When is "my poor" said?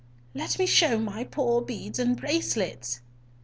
0.97-1.61